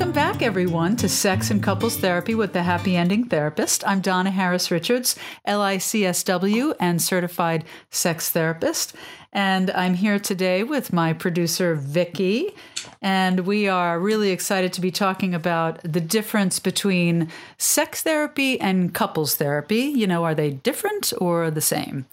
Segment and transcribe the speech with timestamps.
[0.00, 3.86] Welcome back, everyone, to Sex and Couples Therapy with the Happy Ending Therapist.
[3.86, 5.14] I'm Donna Harris Richards,
[5.46, 8.96] LICSW and certified sex therapist.
[9.32, 12.52] And I'm here today with my producer, Vicky.
[13.00, 18.92] And we are really excited to be talking about the difference between sex therapy and
[18.92, 19.82] couples therapy.
[19.82, 22.06] You know, are they different or the same?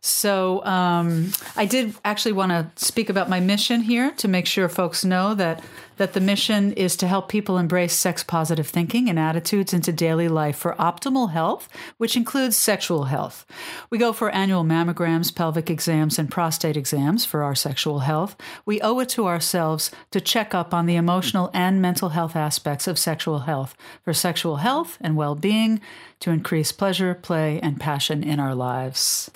[0.00, 4.68] So um, I did actually want to speak about my mission here to make sure
[4.68, 5.64] folks know that
[5.96, 10.28] that the mission is to help people embrace sex positive thinking and attitudes into daily
[10.28, 13.44] life for optimal health, which includes sexual health.
[13.90, 18.36] We go for annual mammograms, pelvic exams, and prostate exams for our sexual health.
[18.66, 22.86] We owe it to ourselves to check up on the emotional and mental health aspects
[22.86, 25.80] of sexual health for sexual health and well being
[26.20, 29.30] to increase pleasure, play, and passion in our lives.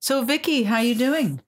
[0.00, 1.40] So, Vicky, how you doing?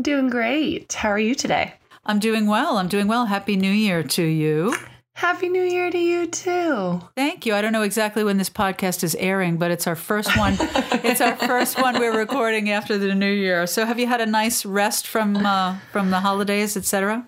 [0.00, 0.92] Doing great.
[0.92, 1.74] How are you today?
[2.04, 2.78] I'm doing well.
[2.78, 3.26] I'm doing well.
[3.26, 4.74] Happy New Year to you.
[5.16, 7.00] Happy New Year to you too.
[7.16, 7.54] Thank you.
[7.54, 10.58] I don't know exactly when this podcast is airing, but it's our first one.
[10.60, 13.66] it's our first one we're recording after the New Year.
[13.66, 17.26] So, have you had a nice rest from uh, from the holidays, etc.?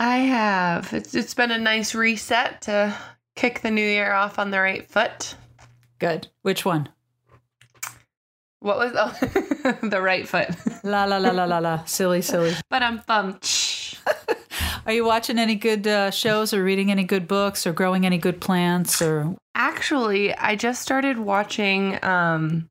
[0.00, 0.92] I have.
[0.92, 2.96] It's it's been a nice reset to
[3.36, 5.36] kick the new year off on the right foot.
[6.00, 6.26] Good.
[6.42, 6.88] Which one?
[8.58, 10.48] What was oh, the right foot?
[10.82, 11.84] La la la la la la.
[11.84, 12.54] Silly, silly.
[12.68, 13.48] But I'm bummed.
[14.86, 18.18] Are you watching any good uh, shows or reading any good books or growing any
[18.18, 19.36] good plants or?
[19.54, 22.68] Actually, I just started watching um,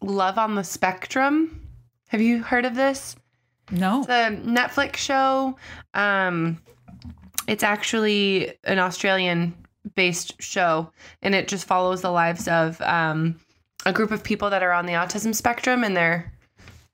[0.00, 1.68] Love on the Spectrum.
[2.08, 3.16] Have you heard of this?
[3.70, 4.00] No.
[4.00, 5.56] It's a Netflix show.
[5.94, 6.62] Um,
[7.48, 9.54] it's actually an Australian
[9.94, 13.40] based show, and it just follows the lives of um,
[13.84, 16.32] a group of people that are on the autism spectrum and they're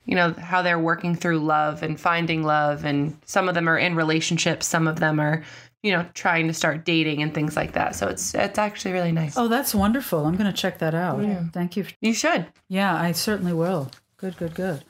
[0.05, 3.79] you know how they're working through love and finding love and some of them are
[3.79, 5.43] in relationships some of them are
[5.83, 9.13] you know trying to start dating and things like that so it's it's actually really
[9.13, 10.27] nice Oh, that's wonderful.
[10.27, 11.21] I'm going to check that out.
[11.53, 11.85] Thank you.
[12.01, 13.91] you should Yeah, I certainly will.
[14.17, 14.85] Good, good, good.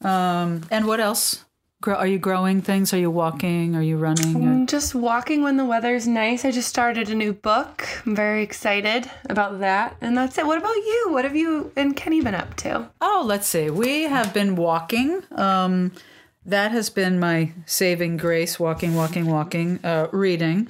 [0.00, 1.44] Um, and what else?
[1.86, 2.92] Are you growing things?
[2.92, 3.74] Are you walking?
[3.74, 4.36] Are you running?
[4.36, 8.42] I'm just walking when the weather's nice i just started a new book i'm very
[8.42, 12.34] excited about that and that's it what about you what have you and kenny been
[12.34, 13.70] up to Oh, let's see.
[13.70, 15.22] We have been walking.
[15.32, 15.92] Um,
[16.46, 20.68] that has been my saving grace walking, walking, walking, uh, reading,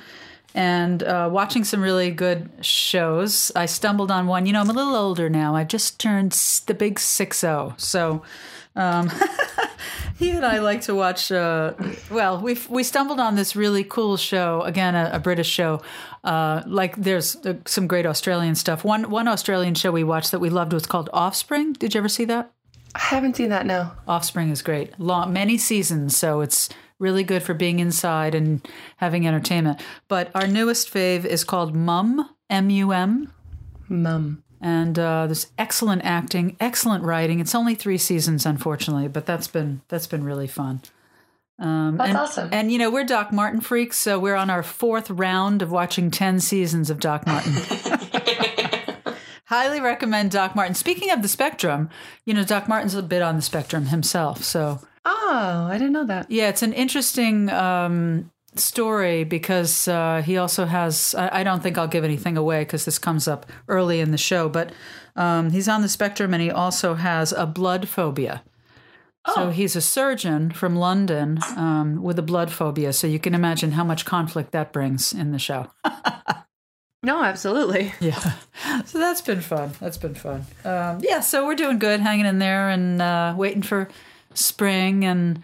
[0.54, 3.52] and uh, watching some really good shows.
[3.56, 4.44] I stumbled on one.
[4.46, 5.54] You know, I'm a little older now.
[5.56, 6.32] I've just turned
[6.66, 7.74] the big 6 0.
[7.78, 8.22] So.
[8.74, 9.10] Um,
[10.22, 11.32] he and I like to watch.
[11.32, 11.74] Uh,
[12.10, 15.82] well, we we stumbled on this really cool show again, a, a British show.
[16.22, 18.84] Uh, like there's uh, some great Australian stuff.
[18.84, 21.72] One one Australian show we watched that we loved was called Offspring.
[21.74, 22.52] Did you ever see that?
[22.94, 24.98] i haven't seen that no Offspring is great.
[25.00, 26.68] Long, many seasons, so it's
[26.98, 28.66] really good for being inside and
[28.98, 29.80] having entertainment.
[30.08, 33.32] But our newest fave is called Mum, M U M,
[33.88, 37.40] mum and uh, there's excellent acting, excellent writing.
[37.40, 40.80] It's only three seasons, unfortunately, but that's been that's been really fun.
[41.58, 42.48] Um, That's and, awesome.
[42.50, 46.10] And you know we're Doc Martin freaks, so we're on our fourth round of watching
[46.10, 47.52] ten seasons of Doc Martin.
[49.46, 50.74] Highly recommend Doc Martin.
[50.74, 51.88] Speaking of the spectrum,
[52.24, 56.06] you know Doc Martin's a bit on the spectrum himself, so oh i didn't know
[56.06, 61.14] that yeah, it's an interesting um, story because uh, he also has.
[61.14, 64.18] I, I don't think I'll give anything away because this comes up early in the
[64.18, 64.72] show, but
[65.16, 68.42] um, he's on the spectrum and he also has a blood phobia.
[69.24, 69.34] Oh.
[69.34, 72.92] So he's a surgeon from London um, with a blood phobia.
[72.92, 75.70] So you can imagine how much conflict that brings in the show.
[77.04, 78.32] no absolutely Yeah.
[78.84, 79.72] So that's been fun.
[79.80, 80.44] That's been fun.
[80.64, 81.20] Um, yeah.
[81.20, 83.88] So we're doing good, hanging in there and uh, waiting for
[84.34, 85.42] spring and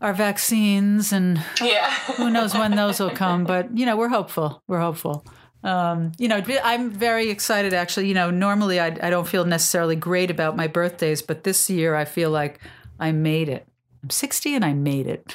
[0.00, 3.44] our vaccines and yeah who knows when those will come.
[3.44, 4.62] But, you know, we're hopeful.
[4.68, 5.24] We're hopeful.
[5.62, 8.08] Um, you know, I'm very excited actually.
[8.08, 11.94] You know, normally I, I don't feel necessarily great about my birthdays, but this year
[11.94, 12.60] I feel like
[13.00, 13.66] I made it.
[14.02, 15.34] I'm 60 and I made it.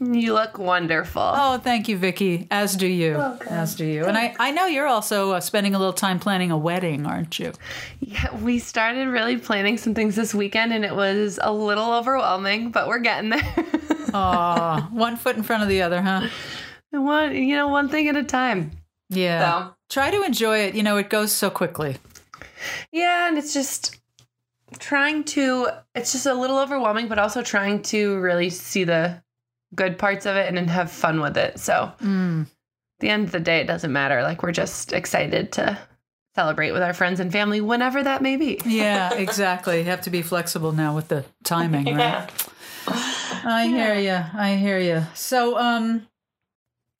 [0.00, 1.22] You look wonderful.
[1.22, 2.48] Oh, thank you, Vicky.
[2.50, 3.16] As do you.
[3.48, 4.04] As do you.
[4.04, 7.38] And I, I know you're also uh, spending a little time planning a wedding, aren't
[7.38, 7.52] you?
[8.00, 12.70] Yeah, we started really planning some things this weekend and it was a little overwhelming,
[12.70, 13.54] but we're getting there.
[14.14, 16.28] Aw, one foot in front of the other, huh?
[16.90, 18.72] one, you know, one thing at a time.
[19.10, 19.68] Yeah.
[19.68, 19.74] So.
[19.90, 20.74] Try to enjoy it.
[20.74, 21.96] You know, it goes so quickly.
[22.92, 23.98] Yeah, and it's just
[24.78, 29.22] trying to it's just a little overwhelming, but also trying to really see the
[29.74, 31.58] good parts of it and then have fun with it.
[31.58, 32.42] So Mm.
[32.42, 32.48] at
[33.00, 34.22] the end of the day it doesn't matter.
[34.22, 35.78] Like we're just excited to
[36.34, 38.60] celebrate with our friends and family whenever that may be.
[38.66, 39.78] Yeah, exactly.
[39.78, 42.28] You have to be flexible now with the timing, right?
[42.86, 44.18] I hear you.
[44.40, 45.02] I hear you.
[45.14, 46.06] So, um,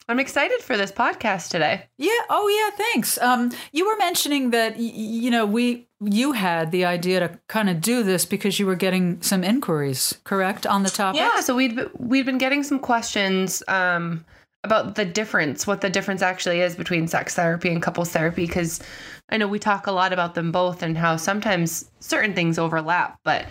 [0.08, 1.86] I'm excited for this podcast today.
[1.96, 2.10] Yeah.
[2.28, 2.76] Oh, yeah.
[2.76, 3.16] Thanks.
[3.18, 7.68] Um, you were mentioning that y- you know we you had the idea to kind
[7.70, 11.20] of do this because you were getting some inquiries, correct, on the topic.
[11.20, 11.40] Yeah.
[11.40, 14.24] So we'd we'd been getting some questions um,
[14.62, 18.80] about the difference, what the difference actually is between sex therapy and couples therapy, because
[19.28, 23.18] I know we talk a lot about them both and how sometimes certain things overlap,
[23.24, 23.46] but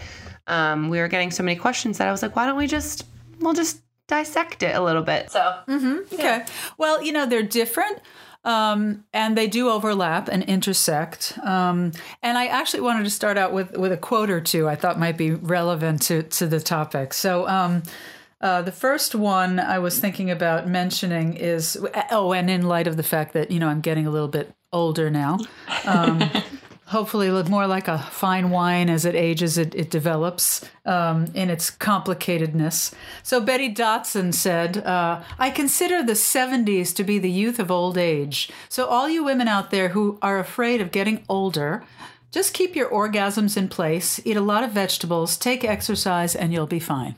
[0.47, 3.05] um, we were getting so many questions that I was like, why don't we just
[3.39, 5.31] we'll just dissect it a little bit.
[5.31, 6.13] So, mm-hmm.
[6.13, 6.23] okay.
[6.23, 6.47] Yeah.
[6.77, 7.99] Well, you know, they're different.
[8.45, 11.37] Um, and they do overlap and intersect.
[11.43, 14.75] Um, and I actually wanted to start out with, with a quote or two I
[14.75, 17.13] thought might be relevant to, to the topic.
[17.13, 17.83] So, um,
[18.41, 21.77] uh, the first one I was thinking about mentioning is
[22.11, 24.53] oh, and in light of the fact that you know I'm getting a little bit
[24.73, 25.39] older now,
[25.85, 26.29] um,
[26.85, 31.49] hopefully look more like a fine wine as it ages, it, it develops um, in
[31.49, 32.93] its complicatedness.
[33.23, 37.97] So Betty Dodson said, uh, I consider the 70s to be the youth of old
[37.97, 38.49] age.
[38.69, 41.83] So all you women out there who are afraid of getting older,
[42.31, 46.67] just keep your orgasms in place, eat a lot of vegetables, take exercise, and you'll
[46.67, 47.15] be fine.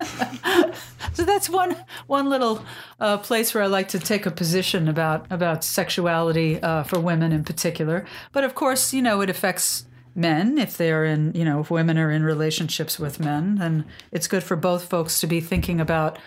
[1.12, 2.64] so that's one one little
[2.98, 7.32] uh, place where I like to take a position about about sexuality uh, for women
[7.32, 8.06] in particular.
[8.32, 11.96] But of course, you know, it affects men if they're in you know if women
[11.96, 16.18] are in relationships with men, then it's good for both folks to be thinking about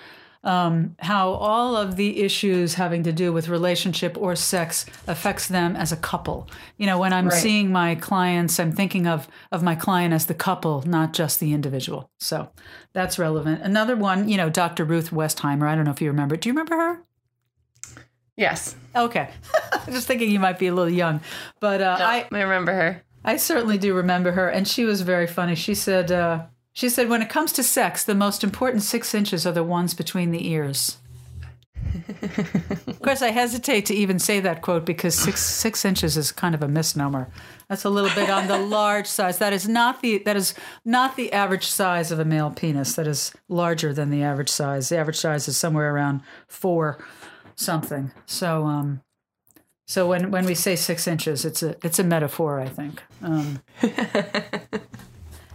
[0.44, 5.76] um, how all of the issues having to do with relationship or sex affects them
[5.76, 6.50] as a couple.
[6.78, 7.42] You know, when I'm right.
[7.42, 11.54] seeing my clients, I'm thinking of of my client as the couple, not just the
[11.54, 12.10] individual.
[12.20, 12.50] So
[12.92, 13.62] that's relevant.
[13.62, 14.84] Another one, you know, Dr.
[14.84, 15.68] Ruth Westheimer.
[15.68, 16.36] I don't know if you remember.
[16.36, 17.04] Do you remember her?
[18.36, 18.76] Yes.
[18.96, 19.30] Okay.
[19.86, 21.22] just thinking you might be a little young,
[21.60, 23.04] but uh, no, I, I remember her.
[23.26, 25.56] I certainly do remember her, and she was very funny.
[25.56, 26.12] She said.
[26.12, 29.64] Uh, she said, when it comes to sex, the most important six inches are the
[29.64, 30.98] ones between the ears.
[32.88, 36.56] of course, I hesitate to even say that quote because six six inches is kind
[36.56, 37.30] of a misnomer.
[37.70, 39.38] That's a little bit on the large size.
[39.38, 42.96] That is not the that is not the average size of a male penis.
[42.96, 44.90] That is larger than the average size.
[44.90, 47.04] The average size is somewhere around four
[47.56, 48.12] something.
[48.26, 49.02] So um,
[49.86, 53.04] so when when we say six inches, it's a it's a metaphor, I think.
[53.22, 53.62] Um,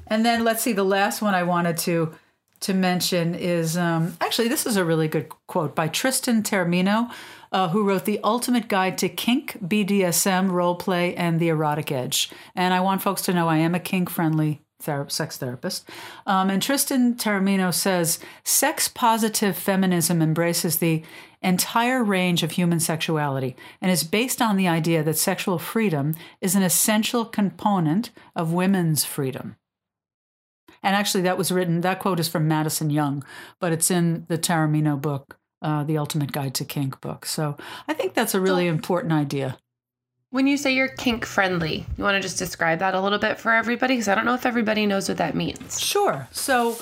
[0.09, 2.15] And then let's see, the last one I wanted to
[2.61, 7.11] to mention is um, actually this is a really good quote by Tristan Taormino,
[7.53, 12.31] uh, who wrote the Ultimate Guide to Kink, BDSM, Role Play, and the Erotic Edge.
[12.55, 15.89] And I want folks to know I am a kink friendly Ther- sex therapist.
[16.25, 21.03] Um, and Tristan Taormino says sex positive feminism embraces the
[21.43, 26.55] entire range of human sexuality and is based on the idea that sexual freedom is
[26.55, 29.57] an essential component of women's freedom.
[30.83, 33.25] And actually, that was written, that quote is from Madison Young,
[33.61, 37.27] but it's in the Taormino book, uh, The Ultimate Guide to Kink book.
[37.27, 39.59] So I think that's a really important idea.
[40.31, 43.39] When you say you're kink friendly, you want to just describe that a little bit
[43.39, 43.95] for everybody?
[43.95, 45.81] Because I don't know if everybody knows what that means.
[45.81, 46.29] Sure.
[46.33, 46.77] So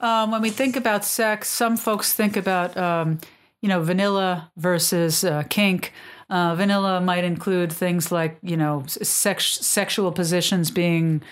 [0.00, 3.18] um, when we think about sex, some folks think about, um,
[3.60, 5.92] you know, vanilla versus uh, kink.
[6.30, 11.22] Uh, vanilla might include things like, you know, sex, sexual positions being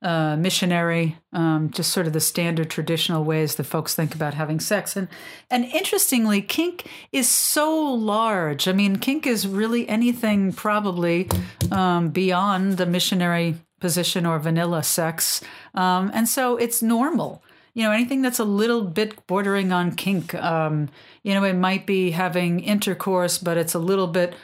[0.00, 4.60] uh, missionary, um, just sort of the standard traditional ways that folks think about having
[4.60, 4.96] sex.
[4.96, 5.08] And
[5.50, 8.68] and interestingly, kink is so large.
[8.68, 11.28] I mean, kink is really anything probably
[11.72, 15.42] um, beyond the missionary position or vanilla sex,
[15.74, 17.42] um, and so it's normal.
[17.74, 20.34] You know, anything that's a little bit bordering on kink.
[20.34, 20.88] Um,
[21.22, 24.34] you know, it might be having intercourse, but it's a little bit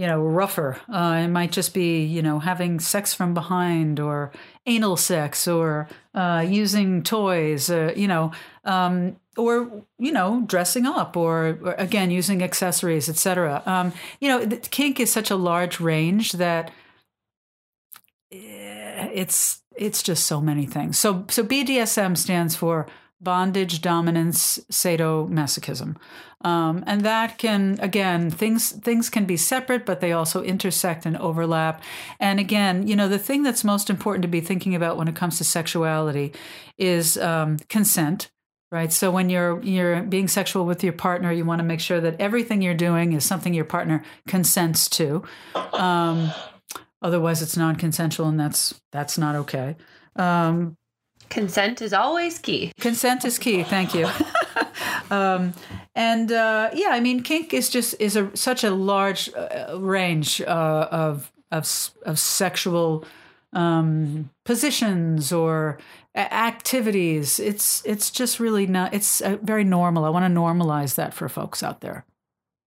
[0.00, 0.78] you know, rougher.
[0.90, 4.32] Uh, it might just be, you know, having sex from behind or
[4.64, 8.32] anal sex or uh, using toys, uh, you know,
[8.64, 13.62] um, or, you know, dressing up or, or again, using accessories, etc.
[13.66, 16.70] Um, you know, kink is such a large range that
[18.32, 20.96] eh, it's it's just so many things.
[20.96, 22.86] So so BDSM stands for
[23.20, 25.96] bondage, dominance, sadomasochism.
[26.42, 31.16] Um, and that can again things things can be separate, but they also intersect and
[31.18, 31.82] overlap.
[32.18, 35.16] And again, you know, the thing that's most important to be thinking about when it
[35.16, 36.32] comes to sexuality
[36.78, 38.30] is um, consent.
[38.72, 38.92] Right.
[38.92, 42.20] So when you're you're being sexual with your partner, you want to make sure that
[42.20, 45.24] everything you're doing is something your partner consents to.
[45.72, 46.30] Um,
[47.02, 49.76] otherwise, it's non-consensual, and that's that's not okay.
[50.14, 50.76] Um,
[51.30, 52.72] Consent is always key.
[52.80, 53.62] Consent is key.
[53.62, 54.08] Thank you.
[55.10, 55.52] um,
[55.94, 60.40] and uh, yeah, I mean, kink is just is a such a large uh, range
[60.42, 63.04] uh, of of of sexual
[63.52, 65.78] um, positions or
[66.16, 67.38] activities.
[67.38, 68.92] It's it's just really not.
[68.92, 70.04] It's uh, very normal.
[70.04, 72.04] I want to normalize that for folks out there.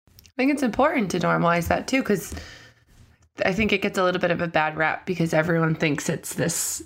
[0.08, 2.34] I think it's important to normalize that too, because
[3.44, 6.34] I think it gets a little bit of a bad rap because everyone thinks it's
[6.34, 6.82] this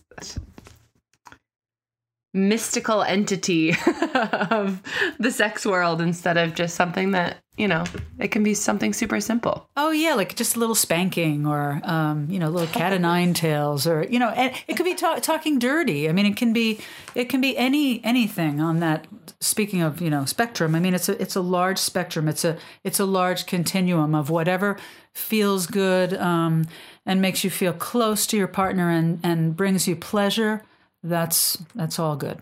[2.37, 3.71] mystical entity
[4.15, 4.83] of
[5.19, 7.83] the sex world instead of just something that you know
[8.19, 9.69] it can be something super simple.
[9.77, 12.99] Oh yeah like just a little spanking or um, you know a little cat o'
[12.99, 16.09] nine tails or you know it could be ta- talking dirty.
[16.09, 16.79] I mean it can be
[17.15, 19.07] it can be any anything on that
[19.41, 20.75] speaking of you know spectrum.
[20.75, 22.29] I mean it's a it's a large spectrum.
[22.29, 24.77] It's a it's a large continuum of whatever
[25.15, 26.67] feels good um,
[27.07, 30.63] and makes you feel close to your partner and and brings you pleasure
[31.03, 32.39] that's that's all good.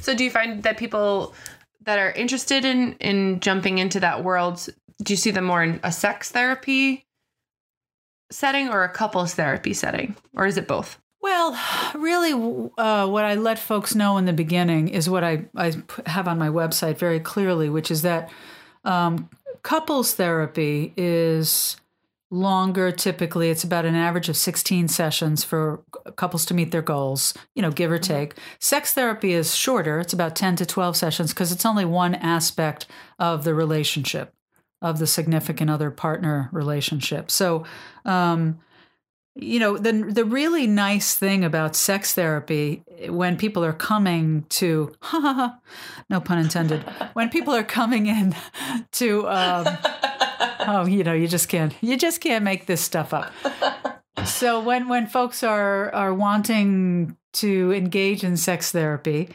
[0.00, 1.34] So do you find that people
[1.84, 4.68] that are interested in in jumping into that world,
[5.02, 7.06] do you see them more in a sex therapy
[8.30, 10.98] setting or a couples therapy setting, or is it both?
[11.20, 11.56] Well,
[11.94, 12.32] really,
[12.76, 15.72] uh, what I let folks know in the beginning is what I, I
[16.06, 18.28] have on my website very clearly, which is that
[18.84, 19.30] um,
[19.62, 21.76] couples therapy is
[22.32, 25.82] longer typically it's about an average of 16 sessions for
[26.16, 28.14] couples to meet their goals you know give or mm-hmm.
[28.14, 32.14] take sex therapy is shorter it's about 10 to 12 sessions because it's only one
[32.14, 32.86] aspect
[33.18, 34.32] of the relationship
[34.80, 37.64] of the significant other partner relationship so
[38.06, 38.58] um,
[39.34, 44.90] you know the the really nice thing about sex therapy when people are coming to
[45.12, 48.34] no pun intended when people are coming in
[48.92, 49.66] to um,
[50.60, 53.32] oh, you know, you just can't you just can't make this stuff up.
[54.24, 59.28] so when when folks are are wanting to engage in sex therapy,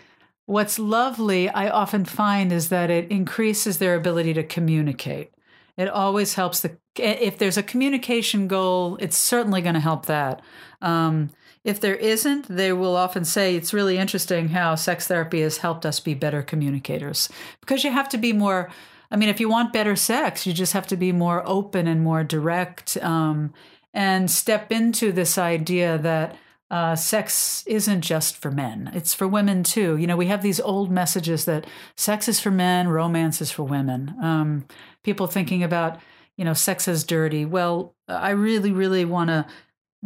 [0.46, 5.32] what's lovely I often find is that it increases their ability to communicate.
[5.78, 10.42] It always helps the if there's a communication goal, it's certainly going to help that.
[10.82, 11.30] Um,
[11.64, 15.86] if there isn't, they will often say it's really interesting how sex therapy has helped
[15.86, 18.72] us be better communicators because you have to be more
[19.10, 22.02] I mean, if you want better sex, you just have to be more open and
[22.02, 23.54] more direct um,
[23.94, 26.36] and step into this idea that
[26.70, 29.96] uh, sex isn't just for men, it's for women too.
[29.96, 33.64] You know, we have these old messages that sex is for men, romance is for
[33.64, 34.14] women.
[34.22, 34.66] Um,
[35.04, 36.00] people thinking about,
[36.36, 37.46] you know, sex is dirty.
[37.46, 39.46] Well, I really, really want to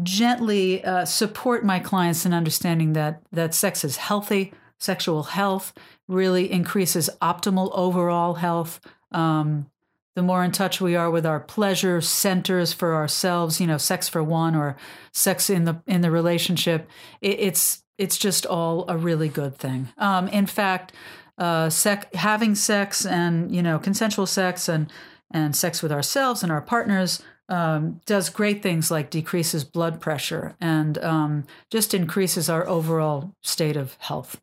[0.04, 5.74] gently uh, support my clients in understanding that that sex is healthy sexual health
[6.08, 8.82] really increases optimal overall health.
[9.12, 9.68] Um,
[10.16, 14.10] the more in touch we are with our pleasure centers for ourselves, you know, sex
[14.10, 14.76] for one or
[15.14, 16.90] sex in the in the relationship,
[17.22, 19.90] it, it's it's just all a really good thing.
[19.98, 20.92] Um, in fact,
[21.38, 24.92] uh, sec- having sex and you know consensual sex and
[25.32, 30.56] and sex with ourselves and our partners um, does great things like decreases blood pressure
[30.60, 34.42] and um, just increases our overall state of health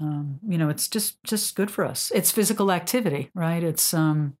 [0.00, 2.10] um, you know, it's just just good for us.
[2.14, 3.62] It's physical activity, right?
[3.62, 4.36] It's um,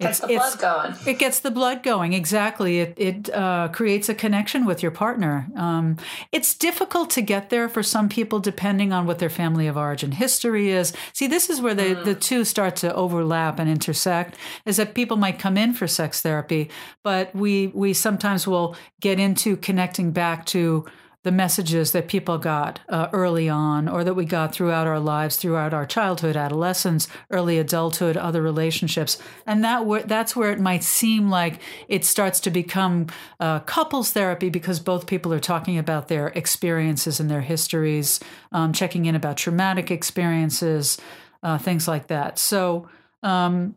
[0.00, 0.94] gets the blood going.
[1.06, 2.12] It gets the blood going.
[2.12, 2.80] Exactly.
[2.80, 5.48] It it uh, creates a connection with your partner.
[5.56, 5.96] Um,
[6.30, 10.12] it's difficult to get there for some people, depending on what their family of origin
[10.12, 10.92] history is.
[11.12, 12.04] See, this is where the mm.
[12.04, 14.36] the two start to overlap and intersect.
[14.64, 16.70] Is that people might come in for sex therapy,
[17.02, 20.86] but we we sometimes will get into connecting back to
[21.24, 25.36] the messages that people got uh, early on or that we got throughout our lives
[25.36, 29.18] throughout our childhood adolescence early adulthood other relationships.
[29.46, 33.06] And that that's where it might seem like it starts to become
[33.40, 38.20] uh, couples therapy because both people are talking about their experiences and their histories
[38.52, 40.98] um, checking in about traumatic experiences
[41.42, 42.38] uh, things like that.
[42.38, 42.88] So
[43.22, 43.76] um,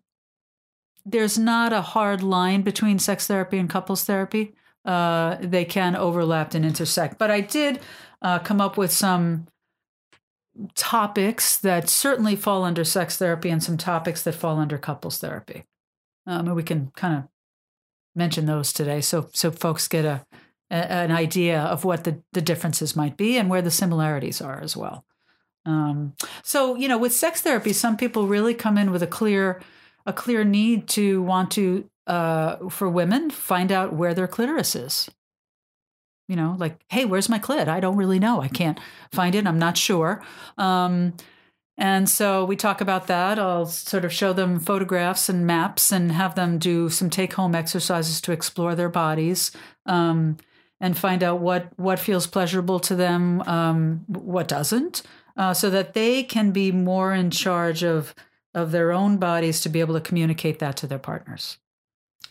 [1.05, 4.53] there's not a hard line between sex therapy and couples therapy
[4.87, 7.19] uh, they can overlap and intersect.
[7.19, 7.79] But I did
[8.21, 9.47] uh, come up with some
[10.73, 15.65] topics that certainly fall under sex therapy and some topics that fall under couples therapy.
[16.25, 17.23] Um, and we can kind of
[18.15, 20.25] mention those today so so folks get a,
[20.71, 24.59] a, an idea of what the, the differences might be and where the similarities are
[24.59, 25.05] as well.
[25.65, 26.13] Um,
[26.43, 29.61] so you know, with sex therapy, some people really come in with a clear
[30.05, 35.09] a clear need to want to uh, for women, find out where their clitoris is.
[36.27, 37.67] You know, like, hey, where's my clit?
[37.67, 38.41] I don't really know.
[38.41, 38.79] I can't
[39.11, 39.47] find it.
[39.47, 40.21] I'm not sure.
[40.57, 41.13] Um,
[41.77, 43.37] and so we talk about that.
[43.37, 47.53] I'll sort of show them photographs and maps and have them do some take home
[47.53, 49.51] exercises to explore their bodies
[49.85, 50.37] um,
[50.81, 55.03] and find out what, what feels pleasurable to them, um, what doesn't,
[55.37, 58.15] uh, so that they can be more in charge of,
[58.55, 61.57] of their own bodies to be able to communicate that to their partners.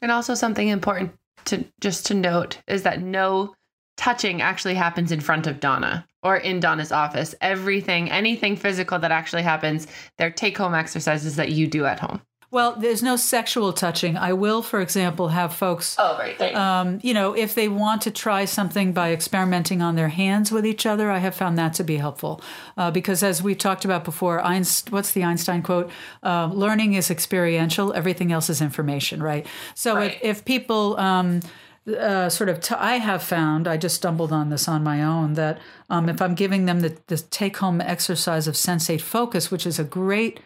[0.06, 1.14] And also something important
[1.46, 3.56] to just to note is that no
[3.96, 7.34] touching actually happens in front of Donna or in Donna's office.
[7.40, 12.22] Everything, anything physical that actually happens, they're take home exercises that you do at home.
[12.56, 14.16] Well, there's no sexual touching.
[14.16, 16.40] I will, for example, have folks, Oh, right.
[16.40, 20.50] You um, you know, if they want to try something by experimenting on their hands
[20.50, 22.40] with each other, I have found that to be helpful.
[22.78, 25.90] Uh, because as we've talked about before, Einstein, what's the Einstein quote?
[26.22, 29.46] Uh, learning is experiential, everything else is information, right?
[29.74, 30.12] So Right.
[30.22, 31.40] if, if people, um,
[31.86, 35.34] uh, sort of, t- I have found, I just stumbled on this on my own,
[35.34, 35.58] that
[35.90, 39.78] um, if I'm giving them the, the take home exercise of sensate focus, which is
[39.78, 40.40] a great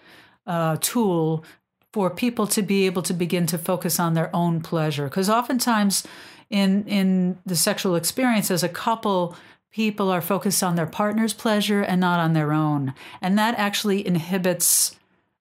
[0.44, 1.44] uh, tool
[1.92, 5.04] for people to be able to begin to focus on their own pleasure.
[5.04, 6.04] Because oftentimes
[6.48, 9.36] in, in the sexual experience as a couple,
[9.72, 12.94] people are focused on their partner's pleasure and not on their own.
[13.20, 14.96] And that actually inhibits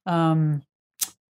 [0.06, 0.64] um,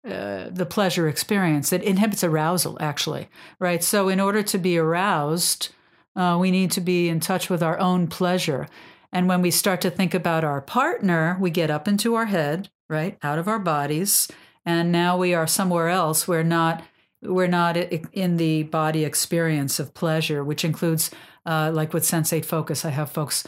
[0.07, 1.73] uh, the pleasure experience.
[1.73, 3.27] It inhibits arousal, actually,
[3.59, 3.83] right?
[3.83, 5.69] So, in order to be aroused,
[6.15, 8.67] uh, we need to be in touch with our own pleasure.
[9.11, 12.69] And when we start to think about our partner, we get up into our head,
[12.89, 14.27] right, out of our bodies,
[14.67, 16.27] and now we are somewhere else.
[16.27, 16.83] We're not.
[17.19, 21.09] We're not in the body experience of pleasure, which includes,
[21.47, 23.43] uh, like with Sensate Focus, I have folks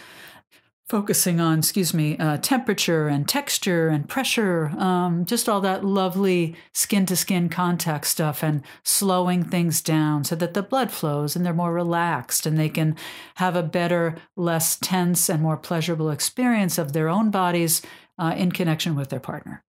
[0.88, 6.56] focusing on, excuse me, uh, temperature and texture and pressure, um, just all that lovely
[6.74, 11.46] skin to skin contact stuff, and slowing things down so that the blood flows and
[11.46, 12.96] they're more relaxed and they can
[13.36, 17.84] have a better, less tense, and more pleasurable experience of their own bodies
[18.18, 19.64] uh, in connection with their partner.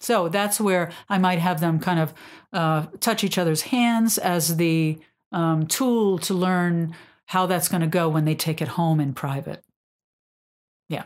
[0.00, 2.14] So that's where I might have them kind of
[2.52, 4.98] uh, touch each other's hands as the
[5.32, 6.94] um, tool to learn
[7.26, 9.64] how that's going to go when they take it home in private.
[10.88, 11.04] Yeah,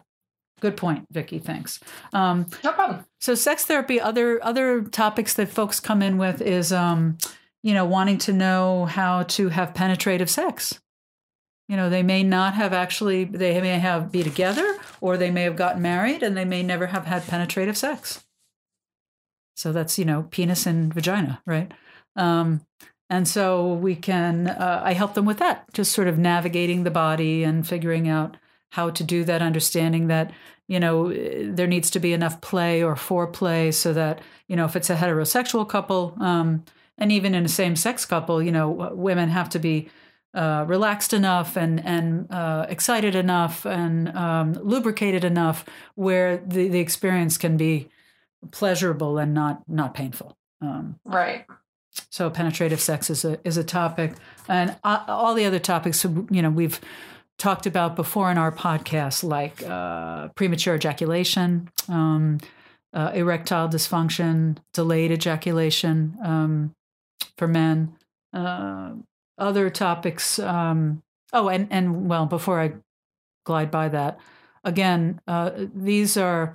[0.61, 1.39] good point, Vicky.
[1.39, 1.81] Thanks.
[2.13, 3.05] Um, no problem.
[3.19, 4.01] so, sex therapy.
[4.01, 7.17] Other other topics that folks come in with is, um,
[7.63, 10.79] you know, wanting to know how to have penetrative sex.
[11.69, 13.25] You know, they may not have actually.
[13.25, 16.89] They may have be together, or they may have gotten married, and they may never
[16.89, 18.25] have had penetrative sex.
[19.61, 21.71] So that's you know, penis and vagina, right?
[22.17, 22.63] Um,
[23.11, 24.49] and so we can.
[24.49, 28.39] Uh, I help them with that, just sort of navigating the body and figuring out
[28.71, 30.33] how to do that, understanding that
[30.67, 34.77] you know there needs to be enough play or foreplay so that you know if
[34.77, 36.65] it's a heterosexual couple um,
[36.97, 39.91] and even in a same-sex couple you know women have to be
[40.33, 46.79] uh, relaxed enough and and uh, excited enough and um, lubricated enough where the, the
[46.79, 47.91] experience can be
[48.51, 51.45] pleasurable and not not painful um, Right.
[52.11, 54.13] so penetrative sex is a is a topic,
[54.49, 56.81] and uh, all the other topics you know we've
[57.39, 62.39] talked about before in our podcast, like uh, premature ejaculation, um,
[62.93, 66.75] uh, erectile dysfunction, delayed ejaculation um,
[67.39, 67.95] for men,
[68.35, 68.93] uh,
[69.39, 70.39] other topics.
[70.39, 72.73] Um, oh, and and well, before I
[73.47, 74.19] glide by that,
[74.65, 76.53] again, uh, these are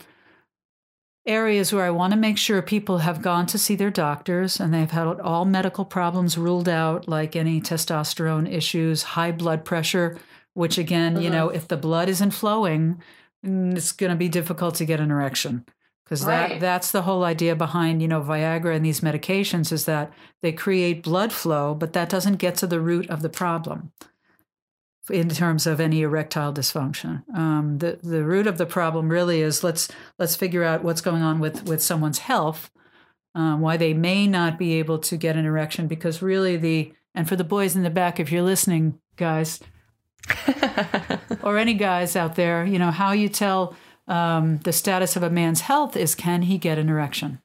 [1.26, 4.74] areas where I want to make sure people have gone to see their doctors and
[4.74, 10.18] they've had all medical problems ruled out, like any testosterone issues, high blood pressure,
[10.54, 13.02] which again, you know, if the blood isn't flowing,
[13.46, 15.66] mm, it's going to be difficult to get an erection.
[16.04, 20.14] Because that that's the whole idea behind, you know, Viagra and these medications is that
[20.44, 23.92] they create blood flow, but that doesn't get to the root of the problem
[25.10, 27.24] in terms of any erectile dysfunction.
[27.36, 29.88] Um, the the root of the problem really is let's
[30.18, 32.72] let's figure out what's going on with with someone's health,
[33.34, 37.30] um, why they may not be able to get an erection because really the and
[37.30, 39.62] for the boys in the back, if you're listening, guys,
[41.44, 43.76] or any guys out there, you know how you tell
[44.08, 47.42] um, the status of a man's health is can he get an erection.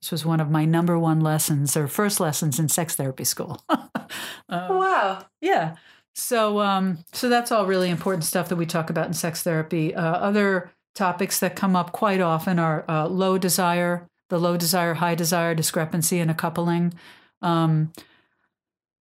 [0.00, 3.62] This was one of my number one lessons or first lessons in sex therapy school.
[4.48, 5.24] wow.
[5.40, 5.76] Yeah.
[6.14, 9.94] So um so that's all really important stuff that we talk about in sex therapy.
[9.94, 14.94] Uh, other topics that come up quite often are uh, low desire, the low desire
[14.94, 16.94] high desire discrepancy in a coupling.
[17.40, 17.92] Um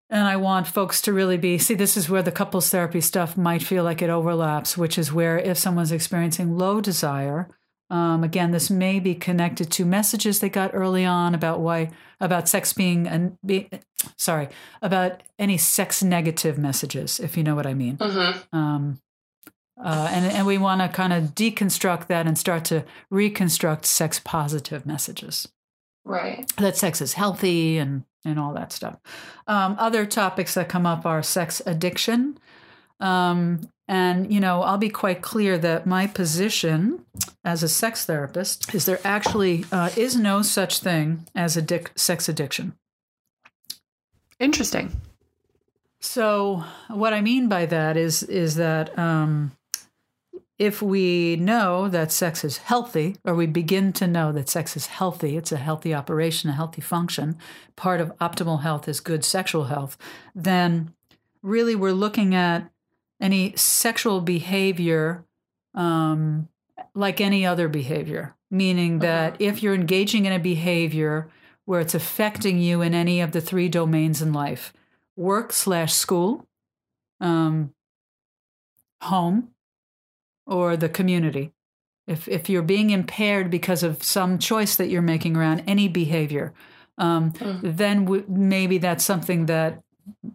[0.09, 3.37] and I want folks to really be see this is where the couples therapy stuff
[3.37, 7.49] might feel like it overlaps, which is where if someone's experiencing low desire,
[7.91, 12.49] um, again, this may be connected to messages they got early on about why about
[12.49, 13.69] sex being and be,
[14.17, 14.49] sorry
[14.81, 17.97] about any sex negative messages, if you know what I mean.
[17.97, 18.57] Mm-hmm.
[18.57, 19.01] Um,
[19.83, 24.21] uh, and and we want to kind of deconstruct that and start to reconstruct sex
[24.23, 25.49] positive messages
[26.05, 26.47] Right.
[26.57, 28.99] that sex is healthy and and all that stuff.
[29.47, 32.39] Um, other topics that come up are sex addiction.
[33.01, 37.05] Um, and, you know, I'll be quite clear that my position
[37.45, 42.29] as a sex therapist is there actually uh, is no such thing as addic- sex
[42.29, 42.75] addiction.
[44.39, 44.93] Interesting.
[45.99, 49.57] So, what I mean by that is is that um,
[50.57, 54.87] if we know that sex is healthy, or we begin to know that sex is
[54.87, 57.37] healthy, it's a healthy operation, a healthy function,
[57.75, 59.99] part of optimal health is good sexual health,
[60.33, 60.95] then
[61.43, 62.71] really we're looking at
[63.21, 65.25] any sexual behavior
[65.75, 66.49] um,
[66.95, 69.37] like any other behavior, meaning that uh-huh.
[69.41, 71.31] if you're engaging in a behavior
[71.65, 74.73] where it's affecting you in any of the three domains in life
[75.17, 76.47] work slash school,
[77.21, 77.73] um,
[79.03, 79.51] home,
[80.47, 81.53] or the community.
[82.07, 86.55] If, if you're being impaired because of some choice that you're making around any behavior,
[86.99, 87.61] um, mm.
[87.63, 89.83] then w- maybe that's something that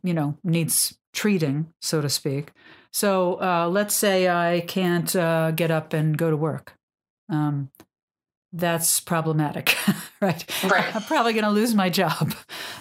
[0.04, 2.52] you know needs treating, so to speak.
[2.95, 6.77] So uh, let's say I can't uh, get up and go to work.
[7.27, 7.69] Um,
[8.53, 9.75] that's problematic,
[10.21, 10.63] right?
[10.63, 10.95] Right.
[10.95, 12.34] I'm probably going to lose my job.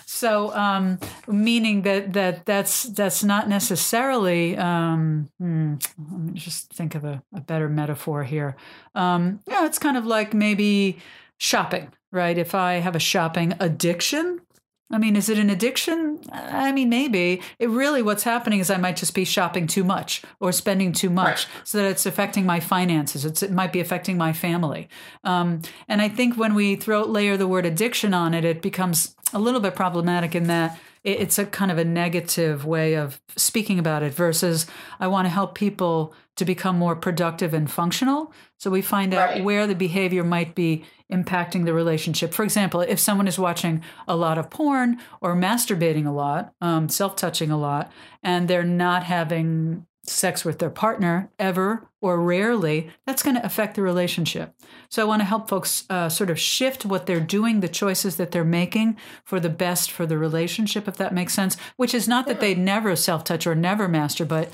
[0.06, 4.56] So, um, meaning that that that's that's not necessarily.
[4.56, 8.54] Um, hmm, let me just think of a, a better metaphor here.
[8.94, 10.98] Um, yeah, it's kind of like maybe
[11.38, 12.38] shopping, right?
[12.38, 14.42] If I have a shopping addiction,
[14.90, 16.20] I mean, is it an addiction?
[16.30, 17.40] I mean, maybe.
[17.58, 21.10] It really, what's happening is I might just be shopping too much or spending too
[21.10, 21.48] much right.
[21.64, 23.24] so that it's affecting my finances.
[23.24, 24.88] It's, it might be affecting my family.
[25.24, 29.16] Um, and I think when we throw layer the word addiction on it, it becomes
[29.34, 33.78] a little bit problematic in that it's a kind of a negative way of speaking
[33.78, 34.66] about it versus
[34.98, 38.32] I want to help people to become more productive and functional.
[38.58, 42.32] So we find out where the behavior might be impacting the relationship.
[42.32, 46.88] For example, if someone is watching a lot of porn or masturbating a lot, um,
[46.88, 47.92] self touching a lot,
[48.22, 53.74] and they're not having sex with their partner ever or rarely, that's going to affect
[53.74, 54.54] the relationship.
[54.90, 58.16] So I want to help folks uh, sort of shift what they're doing, the choices
[58.16, 61.56] that they're making for the best for the relationship, if that makes sense.
[61.76, 64.50] Which is not that they never self touch or never masturbate,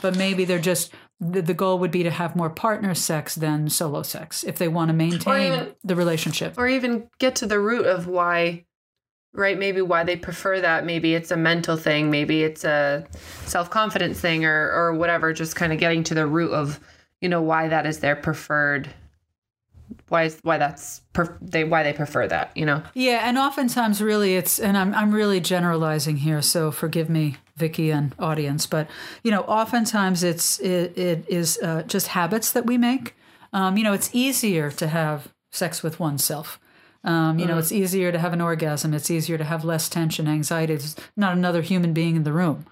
[0.00, 0.92] but maybe they're just
[1.22, 4.88] the, goal would be to have more partner sex than solo sex if they want
[4.88, 8.64] to maintain even, the relationship, or even get to the root of why
[9.34, 9.58] right?
[9.58, 10.84] Maybe why they prefer that.
[10.84, 12.10] Maybe it's a mental thing.
[12.10, 13.06] Maybe it's a
[13.46, 16.80] self-confidence thing or or whatever just kind of getting to the root of
[17.20, 18.90] you know why that is their preferred
[20.08, 22.82] why is why that's per, they why they prefer that you know?
[22.94, 27.90] Yeah and oftentimes really it's and i'm i'm really generalizing here so forgive me vicky
[27.90, 28.88] and audience but
[29.22, 33.14] you know oftentimes it's it, it is uh, just habits that we make.
[33.54, 36.58] Um, you know it's easier to have sex with oneself
[37.04, 38.94] um, you mm know, it's easier to have an orgasm.
[38.94, 40.76] It's easier to have less tension, anxiety.
[40.76, 42.64] There's not another human being in the room.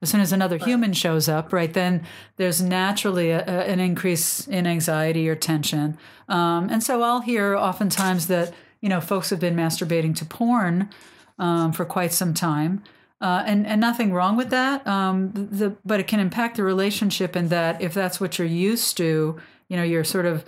[0.00, 0.68] As soon as another right.
[0.68, 2.04] human shows up, right, then
[2.36, 5.98] there's naturally a, a, an increase in anxiety or tension.
[6.28, 10.90] Um, and so I'll hear oftentimes that, you know, folks have been masturbating to porn
[11.38, 12.82] um, for quite some time.
[13.20, 14.86] Uh, and and nothing wrong with that.
[14.86, 18.98] Um, the but it can impact the relationship in that if that's what you're used
[18.98, 20.44] to, you know, you're sort of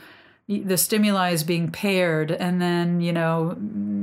[0.48, 3.56] the stimuli is being paired and then you know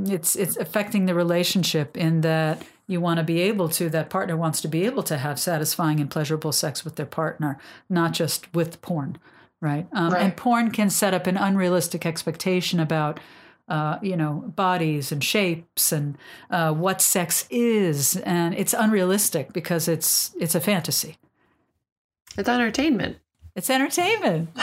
[0.07, 4.35] it's it's affecting the relationship in that you want to be able to that partner
[4.35, 7.57] wants to be able to have satisfying and pleasurable sex with their partner
[7.89, 9.17] not just with porn
[9.61, 10.21] right, um, right.
[10.21, 13.19] and porn can set up an unrealistic expectation about
[13.69, 16.17] uh, you know bodies and shapes and
[16.49, 21.17] uh, what sex is and it's unrealistic because it's it's a fantasy.
[22.37, 23.17] It's entertainment
[23.55, 24.49] it's entertainment.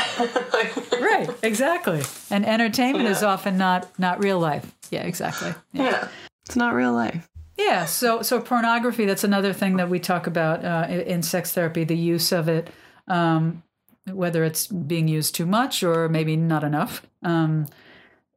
[1.01, 2.03] right, exactly.
[2.31, 3.11] And entertainment yeah.
[3.13, 4.75] is often not not real life.
[4.91, 5.55] Yeah, exactly.
[5.73, 5.85] Yeah.
[5.85, 6.09] yeah.
[6.47, 7.29] It's not real life.
[7.57, 11.85] Yeah, so so pornography that's another thing that we talk about uh, in sex therapy,
[11.85, 12.71] the use of it
[13.11, 13.63] um,
[14.11, 17.07] whether it's being used too much or maybe not enough.
[17.23, 17.67] Um,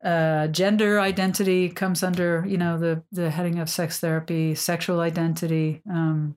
[0.04, 5.82] uh, gender identity comes under you know the the heading of sex therapy, sexual identity,
[5.90, 6.36] um,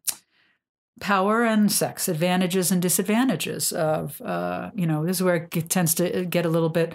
[1.01, 5.95] power and sex, advantages and disadvantages of, uh, you know, this is where it tends
[5.95, 6.95] to get a little bit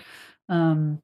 [0.50, 1.02] um,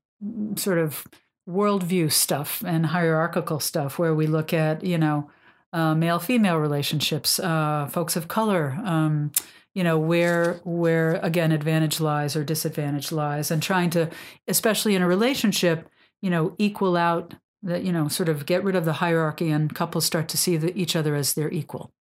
[0.56, 1.06] sort of
[1.48, 5.30] worldview stuff and hierarchical stuff, where we look at, you know,
[5.74, 8.80] uh, male female relationships, uh, folks of color.
[8.84, 9.32] Um,
[9.78, 14.10] you know where where again advantage lies or disadvantage lies and trying to
[14.48, 15.88] especially in a relationship
[16.20, 19.76] you know equal out that you know sort of get rid of the hierarchy and
[19.76, 21.92] couples start to see the, each other as their equal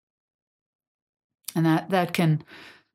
[1.57, 2.45] and that that can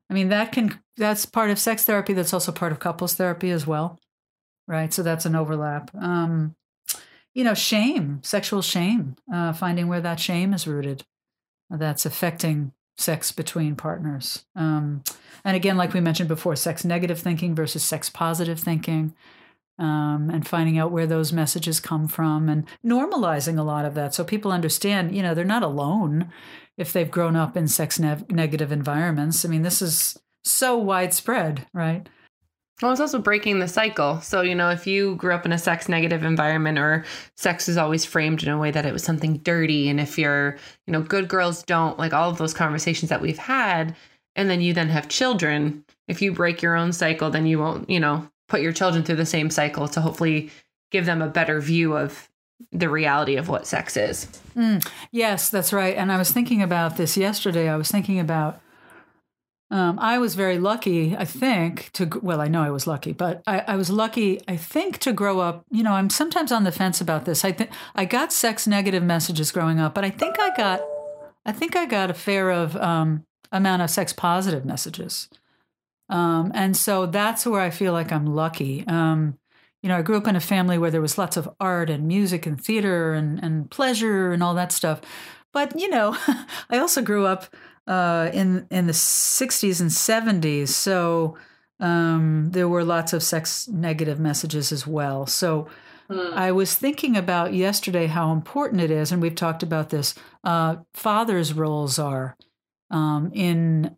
[0.10, 3.52] i mean that can that's part of sex therapy that's also part of couples therapy
[3.52, 4.00] as well
[4.72, 4.94] right?
[4.94, 5.92] So that's an overlap.
[5.96, 6.56] Um
[7.34, 11.06] you know shame sexual shame uh, finding where that shame is rooted
[11.70, 14.46] that's affecting sex between partners.
[14.56, 15.04] Um,
[15.46, 19.14] and again like we mentioned before sex negative thinking versus sex positive thinking
[19.82, 24.14] um, and finding out where those messages come from and normalizing a lot of that
[24.14, 26.32] so people understand you know they're not alone
[26.78, 29.46] if they've grown up in sex ne- negative environments.
[29.46, 32.08] I mean, this is so widespread, right?
[32.82, 34.20] Well, it's also breaking the cycle.
[34.22, 37.06] So, you know, if you grew up in a sex negative environment or
[37.38, 40.58] sex is always framed in a way that it was something dirty, and if you're,
[40.88, 43.96] you know, good girls don't, like all of those conversations that we've had,
[44.36, 47.88] and then you then have children, if you break your own cycle, then you won't,
[47.88, 50.52] you know, put your children through the same cycle to hopefully
[50.92, 52.30] give them a better view of
[52.74, 54.28] the reality of what sex is.
[54.58, 55.96] Mm, yes, that's right.
[55.96, 57.70] And I was thinking about this yesterday.
[57.70, 58.62] I was thinking about
[59.72, 63.42] um, I was very lucky, I think, to, well, I know I was lucky, but
[63.48, 65.64] I, I, was lucky, I think, to grow up.
[65.72, 67.46] You know, I'm sometimes on the fence about this.
[67.46, 70.82] I think I got sex negative messages growing up, but I think I got,
[71.46, 75.30] I think I got a fair of um, amount of sex positive messages.
[76.12, 78.86] Um, and so that's where I feel like I'm lucky.
[78.86, 79.40] Um,
[79.82, 82.08] you know, I grew up in a family where there was lots of art and
[82.08, 85.02] music and theater and, and pleasure and all that stuff.
[85.54, 86.16] But, you know,
[86.70, 87.48] I also grew up
[87.88, 90.70] uh, in in the 60s and 70s.
[90.70, 91.38] So
[91.80, 95.26] um, there were lots of sex negative messages as well.
[95.26, 95.68] So
[96.10, 96.34] hmm.
[96.34, 100.14] I was thinking about yesterday how important it is, and we've talked about this.
[100.44, 102.38] Uh, fathers' roles are
[102.92, 103.98] um, in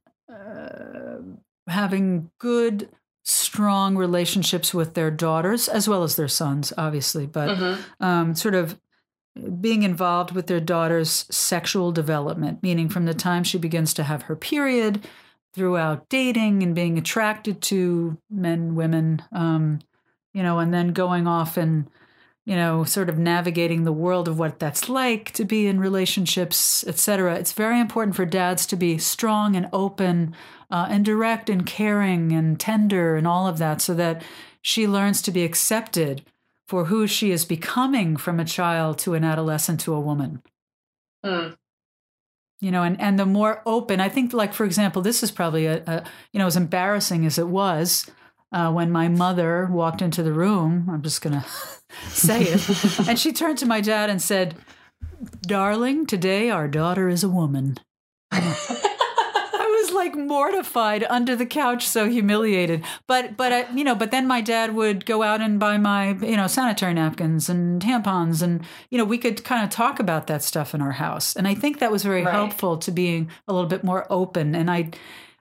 [1.67, 2.89] having good,
[3.23, 8.03] strong relationships with their daughters as well as their sons, obviously, but mm-hmm.
[8.03, 8.79] um, sort of
[9.59, 14.23] being involved with their daughter's sexual development, meaning from the time she begins to have
[14.23, 15.07] her period
[15.53, 19.79] throughout dating and being attracted to men, women, um,
[20.33, 21.87] you know, and then going off and,
[22.45, 26.85] you know, sort of navigating the world of what that's like to be in relationships,
[26.85, 27.35] etc.
[27.35, 30.35] It's very important for dads to be strong and open
[30.69, 34.23] uh, and direct and caring and tender and all of that so that
[34.61, 36.25] she learns to be accepted
[36.67, 40.41] for who she is becoming from a child to an adolescent to a woman.
[41.23, 41.55] Mm.
[42.59, 45.65] You know, and, and the more open, I think, like, for example, this is probably
[45.65, 48.09] a, a you know, as embarrassing as it was
[48.53, 50.87] uh, when my mother walked into the room.
[50.89, 51.47] I'm just going to
[52.09, 52.99] say it.
[53.07, 54.55] and she turned to my dad and said,
[55.41, 57.77] Darling, today our daughter is a woman
[58.33, 62.83] I was like mortified under the couch, so humiliated.
[63.07, 66.11] But but I, you know, but then my dad would go out and buy my
[66.13, 70.27] you know sanitary napkins and tampons, and you know we could kind of talk about
[70.27, 71.35] that stuff in our house.
[71.35, 72.33] And I think that was very right.
[72.33, 74.55] helpful to being a little bit more open.
[74.55, 74.91] And I,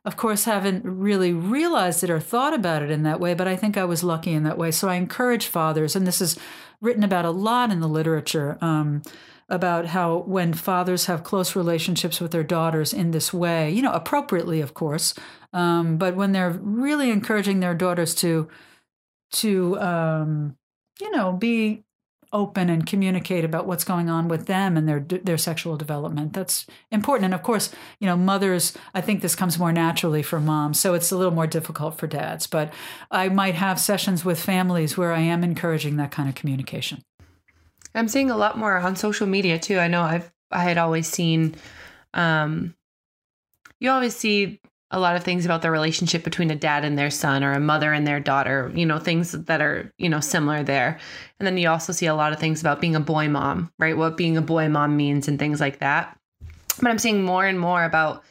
[0.05, 3.57] of course, haven't really realized it or thought about it in that way, but I
[3.57, 4.71] think I was lucky in that way.
[4.71, 6.39] So I encourage fathers, and this is
[6.81, 8.59] written about a lot in the literature.
[8.61, 9.03] Um,
[9.49, 13.93] about how when fathers have close relationships with their daughters in this way, you know,
[13.93, 15.15] appropriately, of course,
[15.53, 18.49] um, but when they're really encouraging their daughters to,
[19.31, 20.57] to, um,
[21.01, 21.85] you know, be
[22.33, 26.33] open and communicate about what's going on with them and their their sexual development.
[26.33, 27.27] That's important.
[27.27, 28.73] And of course, you know, mothers.
[28.95, 32.07] I think this comes more naturally for moms, so it's a little more difficult for
[32.07, 32.47] dads.
[32.47, 32.73] But
[33.11, 37.03] I might have sessions with families where I am encouraging that kind of communication.
[37.95, 39.79] I'm seeing a lot more on social media too.
[39.79, 41.57] I know I've I had always seen
[42.15, 42.75] um
[43.81, 44.61] you always see
[44.93, 47.61] a lot of things about the relationship between a dad and their son or a
[47.61, 50.99] mother and their daughter, you know, things that are, you know, similar there.
[51.41, 53.97] And then you also see a lot of things about being a boy mom, right?
[53.97, 56.19] What being a boy mom means and things like that.
[56.81, 58.23] But I'm seeing more and more about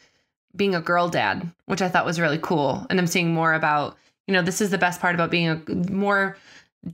[0.56, 2.86] being a girl dad, which I thought was really cool.
[2.89, 3.97] And I'm seeing more about,
[4.28, 6.38] you know, this is the best part about being a more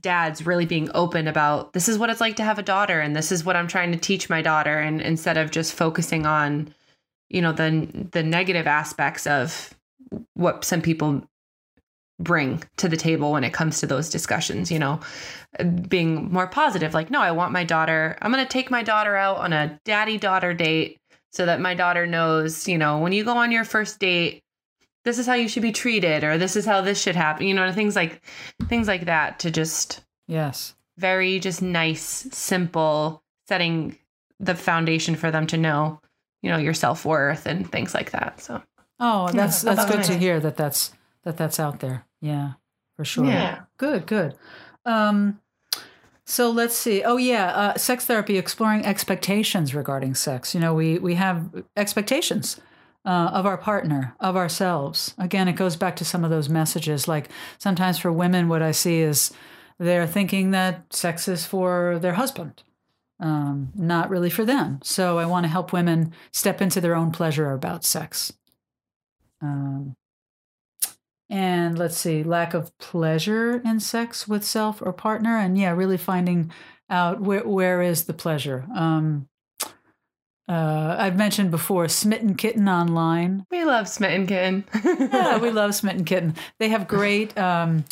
[0.00, 3.16] dads really being open about this is what it's like to have a daughter and
[3.16, 6.74] this is what I'm trying to teach my daughter and instead of just focusing on
[7.30, 9.74] you know the the negative aspects of
[10.34, 11.22] what some people
[12.20, 14.98] bring to the table when it comes to those discussions you know
[15.88, 19.14] being more positive like no I want my daughter I'm going to take my daughter
[19.14, 20.98] out on a daddy daughter date
[21.30, 24.42] so that my daughter knows you know when you go on your first date
[25.04, 27.54] this is how you should be treated or this is how this should happen you
[27.54, 28.20] know things like
[28.68, 30.74] things like that to just yes.
[30.96, 33.96] very just nice simple setting
[34.40, 36.00] the foundation for them to know
[36.42, 38.62] you know your self-worth and things like that so
[39.00, 40.92] oh that's yeah, that's good to hear that that's
[41.24, 42.52] that that's out there yeah
[42.96, 44.34] for sure yeah good good
[44.84, 45.40] um
[46.30, 47.02] so let's see.
[47.02, 50.54] Oh yeah, uh, sex therapy exploring expectations regarding sex.
[50.54, 52.60] You know, we we have expectations
[53.06, 55.14] uh, of our partner, of ourselves.
[55.16, 57.08] Again, it goes back to some of those messages.
[57.08, 59.32] Like sometimes for women, what I see is
[59.78, 62.62] they're thinking that sex is for their husband,
[63.20, 64.80] um, not really for them.
[64.82, 68.32] So I want to help women step into their own pleasure about sex.
[69.40, 69.96] Um,
[71.30, 75.36] and let's see, lack of pleasure in sex with self or partner.
[75.36, 76.50] And yeah, really finding
[76.88, 78.66] out where, where is the pleasure.
[78.74, 79.28] Um,
[80.48, 83.44] uh, I've mentioned before, Smitten Kitten online.
[83.50, 84.64] We love Smitten Kitten.
[84.82, 86.34] yeah, we love Smitten Kitten.
[86.58, 87.84] They have great, um,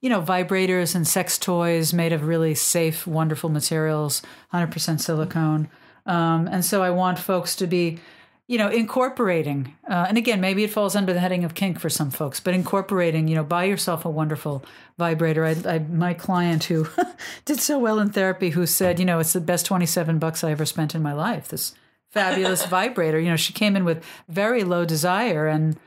[0.00, 5.68] you know, vibrators and sex toys made of really safe, wonderful materials, 100% silicone.
[6.06, 7.98] Um, and so I want folks to be,
[8.46, 11.90] you know, incorporating, uh, and again, maybe it falls under the heading of kink for
[11.90, 14.64] some folks, but incorporating, you know, buy yourself a wonderful
[14.98, 15.44] vibrator.
[15.44, 16.88] I, I my client who
[17.44, 20.50] did so well in therapy, who said, you know, it's the best 27 bucks I
[20.50, 21.48] ever spent in my life.
[21.48, 21.74] This
[22.10, 23.20] fabulous vibrator.
[23.20, 25.78] You know, she came in with very low desire and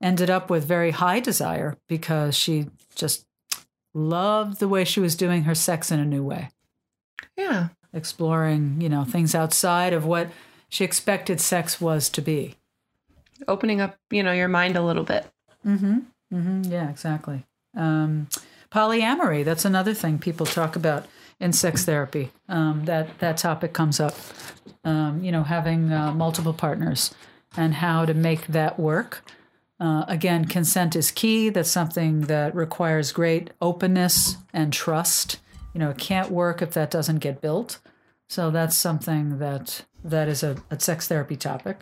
[0.00, 3.26] ended up with very high desire because she just
[3.94, 6.50] loved the way she was doing her sex in a new way.
[7.36, 7.68] Yeah.
[7.92, 10.28] Exploring, you know, things outside of what
[10.68, 12.56] she expected sex was to be.
[13.46, 15.26] Opening up, you know, your mind a little bit.
[15.64, 15.98] Mm-hmm.
[16.32, 16.72] Mm-hmm.
[16.72, 17.44] Yeah, exactly.
[17.76, 18.28] Um,
[18.72, 21.06] polyamory, that's another thing people talk about
[21.40, 22.30] in sex therapy.
[22.48, 24.14] Um, that that topic comes up.
[24.84, 27.14] Um, you know, having uh, multiple partners
[27.56, 29.24] and how to make that work.
[29.80, 31.48] Uh, again, consent is key.
[31.48, 35.40] That's something that requires great openness and trust.
[35.72, 37.80] You know, it can't work if that doesn't get built.
[38.28, 41.78] So that's something that that is a, a sex therapy topic.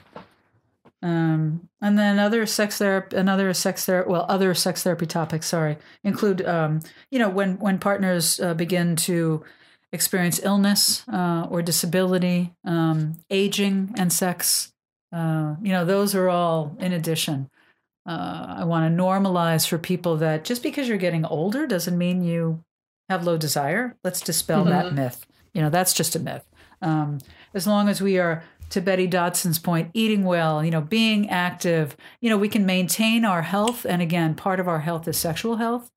[1.02, 5.76] Um, and then other sex therapy, another sex therapy, well, other sex therapy topics, sorry,
[6.04, 9.42] include, um, you know, when, when partners uh, begin to
[9.92, 14.72] experience illness uh, or disability, um, aging and sex,
[15.12, 17.50] uh, you know, those are all in addition.
[18.06, 22.24] Uh, I want to normalize for people that just because you're getting older doesn't mean
[22.24, 22.64] you
[23.08, 23.96] have low desire.
[24.02, 24.70] Let's dispel mm-hmm.
[24.70, 25.26] that myth.
[25.54, 26.44] You know, that's just a myth.
[26.80, 27.18] Um,
[27.54, 31.96] as long as we are to Betty Dodson's point, eating well, you know, being active,
[32.20, 33.84] you know, we can maintain our health.
[33.84, 35.90] And again, part of our health is sexual health.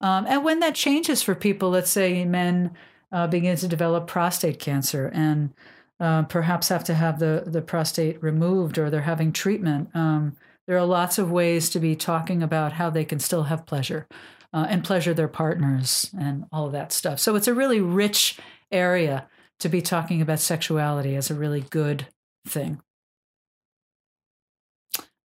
[0.00, 2.72] Um, and when that changes for people, let's say men
[3.12, 5.52] uh, begin to develop prostate cancer and
[6.00, 10.34] uh, perhaps have to have the, the prostate removed or they're having treatment, um,
[10.66, 14.06] there are lots of ways to be talking about how they can still have pleasure
[14.52, 17.18] uh, and pleasure their partners and all of that stuff.
[17.18, 18.38] So it's a really rich
[18.70, 19.28] area
[19.60, 22.06] to be talking about sexuality as a really good
[22.46, 22.80] thing.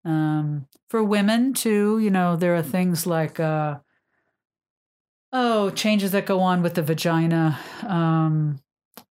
[0.05, 3.79] Um, for women too, you know, there are things like uh,
[5.33, 8.61] oh, changes that go on with the vagina, um,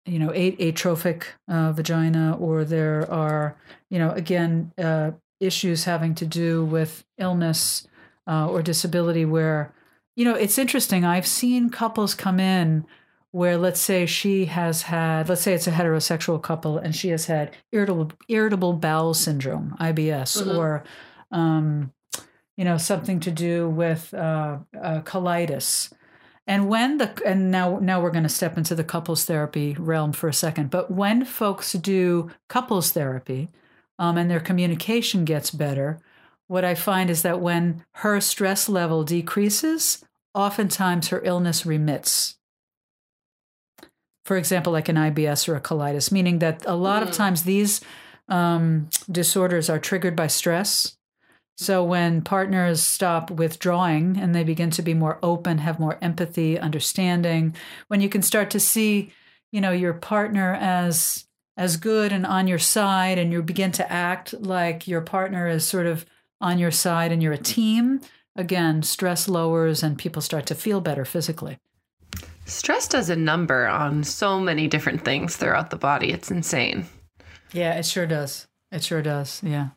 [0.05, 3.57] you know, atrophic uh, vagina, or there are,
[3.89, 7.87] you know, again, uh, issues having to do with illness
[8.27, 9.73] uh, or disability where,
[10.15, 11.05] you know, it's interesting.
[11.05, 12.85] I've seen couples come in
[13.35, 17.25] where let's say she has had let's say it's a heterosexual couple and she has
[17.25, 20.57] had irritable irritable bowel syndrome IBS mm-hmm.
[20.57, 20.85] or
[21.33, 21.91] um,
[22.55, 25.91] you know something to do with uh, uh, colitis
[26.47, 30.13] and when the and now now we're going to step into the couples therapy realm
[30.13, 33.49] for a second but when folks do couples therapy
[33.99, 35.99] um, and their communication gets better
[36.47, 40.03] what i find is that when her stress level decreases
[40.33, 42.35] oftentimes her illness remits
[44.25, 47.07] for example, like an IBS or a colitis, meaning that a lot mm.
[47.07, 47.79] of times these
[48.27, 50.97] um, disorders are triggered by stress.
[51.57, 56.59] So when partners stop withdrawing and they begin to be more open, have more empathy,
[56.59, 57.55] understanding,
[57.87, 59.13] when you can start to see,
[59.51, 61.25] you know, your partner as
[61.57, 65.65] as good and on your side and you begin to act like your partner is
[65.65, 66.05] sort of
[66.41, 68.01] on your side and you're a team,
[68.35, 71.57] again, stress lowers and people start to feel better physically.
[72.45, 76.11] Stress does a number on so many different things throughout the body.
[76.11, 76.85] It's insane.
[77.53, 78.47] Yeah, it sure does.
[78.71, 79.41] It sure does.
[79.43, 79.69] Yeah.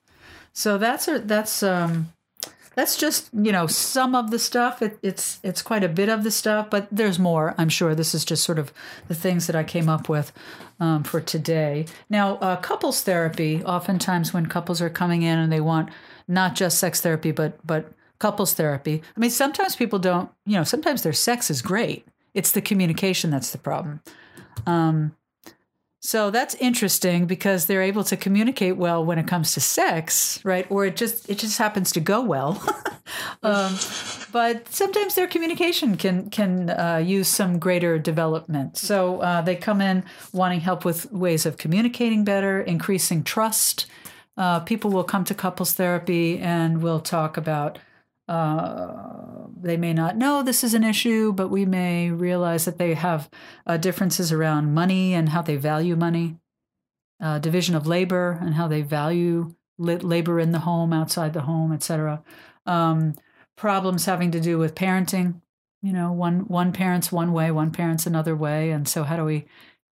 [0.53, 2.13] So that's a, that's um
[2.79, 4.81] that's just you know some of the stuff.
[4.83, 7.55] It, it's it's quite a bit of the stuff, but there's more.
[7.59, 8.73] I'm sure this is just sort of
[9.09, 10.33] the things that I came up with
[10.79, 11.87] um, for today.
[12.09, 13.65] Now, uh, couples therapy.
[13.65, 15.91] Oftentimes, when couples are coming in and they want
[16.29, 19.03] not just sex therapy, but but couples therapy.
[19.17, 20.31] I mean, sometimes people don't.
[20.47, 24.01] You know, sometimes their sex is great it's the communication that's the problem.
[24.65, 25.17] Um,
[26.01, 30.67] so that's interesting because they're able to communicate well when it comes to sex, right?
[30.71, 32.63] Or it just it just happens to go well.
[33.43, 33.77] um,
[34.31, 38.77] but sometimes their communication can can uh, use some greater development.
[38.77, 43.87] So uh, they come in wanting help with ways of communicating better, increasing trust.
[44.37, 47.81] Uh, people will come to couples therapy and we'll talk about
[48.29, 52.95] uh, they may not know this is an issue, but we may realize that they
[52.95, 53.29] have
[53.67, 56.37] uh, differences around money and how they value money,
[57.21, 61.73] uh, division of labor and how they value labor in the home, outside the home,
[61.73, 62.23] etc.
[62.67, 63.15] Um,
[63.57, 65.41] problems having to do with parenting.
[65.83, 69.25] You know, one one parent's one way, one parent's another way, and so how do
[69.25, 69.47] we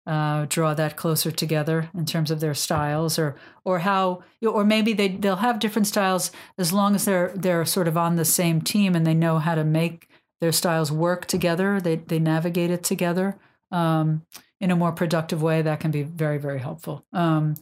[0.06, 4.92] uh, draw that closer together in terms of their styles, or or how, or maybe
[4.92, 8.60] they they'll have different styles as long as they're they're sort of on the same
[8.60, 10.08] team and they know how to make
[10.40, 11.80] their styles work together.
[11.80, 13.36] They they navigate it together
[13.72, 14.22] um,
[14.60, 15.62] in a more productive way.
[15.62, 17.04] That can be very very helpful.
[17.12, 17.54] Um,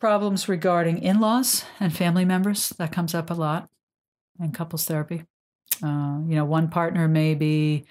[0.00, 3.68] problems regarding in-laws and family members that comes up a lot
[4.40, 5.24] in couples therapy.
[5.82, 7.84] Uh, you know, one partner may be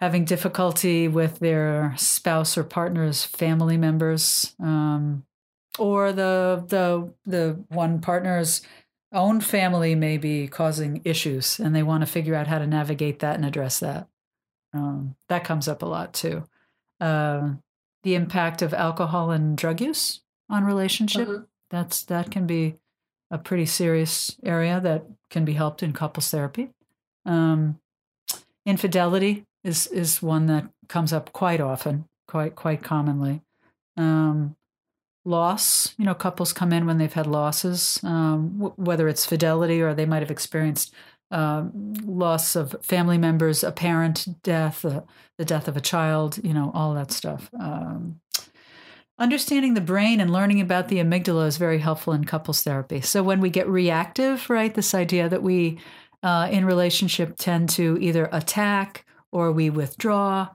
[0.00, 5.24] having difficulty with their spouse or partner's family members, um,
[5.78, 8.62] or the the the one partner's
[9.12, 13.20] own family may be causing issues, and they want to figure out how to navigate
[13.20, 14.08] that and address that.
[14.72, 16.44] Um, that comes up a lot too.
[17.00, 17.52] Uh,
[18.02, 21.28] the impact of alcohol and drug use on relationship.
[21.28, 21.42] Mm-hmm.
[21.70, 22.76] That's that can be
[23.30, 26.70] a pretty serious area that can be helped in couples therapy.
[27.26, 27.80] Um,
[28.64, 33.42] infidelity is is one that comes up quite often, quite quite commonly.
[33.96, 34.56] Um,
[35.24, 39.80] loss, you know, couples come in when they've had losses, um, w- whether it's fidelity
[39.80, 40.94] or they might have experienced
[41.30, 41.64] uh,
[42.04, 45.02] loss of family members, a parent death, uh,
[45.36, 47.50] the death of a child, you know, all that stuff.
[47.60, 48.20] Um,
[49.18, 53.00] understanding the brain and learning about the amygdala is very helpful in couples therapy.
[53.00, 55.78] So when we get reactive, right, this idea that we
[56.22, 60.48] uh, in relationship tend to either attack or we withdraw,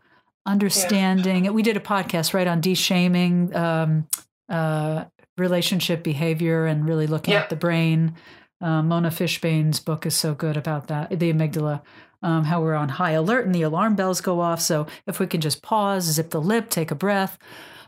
[0.46, 1.46] understanding.
[1.46, 1.52] Yeah.
[1.52, 4.08] We did a podcast right on de-shaming um,
[4.50, 5.06] uh,
[5.38, 8.16] relationship behavior and really looking at the brain.
[8.62, 11.82] Uh, Mona Fishbane's book is so good about that, the amygdala.
[12.22, 14.62] Um, how we're on high alert and the alarm bells go off.
[14.62, 17.38] So if we can just pause, zip the lip, take a breath,